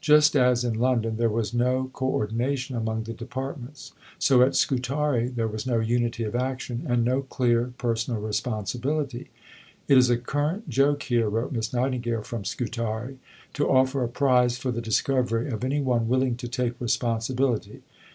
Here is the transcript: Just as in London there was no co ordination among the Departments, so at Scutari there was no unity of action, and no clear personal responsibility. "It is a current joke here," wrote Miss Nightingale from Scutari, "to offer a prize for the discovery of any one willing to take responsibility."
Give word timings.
Just 0.00 0.34
as 0.34 0.64
in 0.64 0.80
London 0.80 1.18
there 1.18 1.28
was 1.28 1.52
no 1.52 1.90
co 1.92 2.06
ordination 2.06 2.74
among 2.74 3.02
the 3.02 3.12
Departments, 3.12 3.92
so 4.18 4.40
at 4.40 4.56
Scutari 4.56 5.28
there 5.28 5.46
was 5.46 5.66
no 5.66 5.78
unity 5.78 6.24
of 6.24 6.34
action, 6.34 6.84
and 6.86 7.04
no 7.04 7.20
clear 7.20 7.74
personal 7.76 8.18
responsibility. 8.18 9.28
"It 9.86 9.98
is 9.98 10.08
a 10.08 10.16
current 10.16 10.70
joke 10.70 11.02
here," 11.02 11.28
wrote 11.28 11.52
Miss 11.52 11.74
Nightingale 11.74 12.22
from 12.22 12.46
Scutari, 12.46 13.18
"to 13.52 13.68
offer 13.68 14.02
a 14.02 14.08
prize 14.08 14.56
for 14.56 14.70
the 14.70 14.80
discovery 14.80 15.50
of 15.50 15.62
any 15.62 15.82
one 15.82 16.08
willing 16.08 16.36
to 16.36 16.48
take 16.48 16.80
responsibility." 16.80 17.82